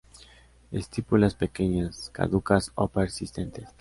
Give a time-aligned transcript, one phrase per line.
[0.71, 3.69] Estípulas pequeñas, caducas o persistentes.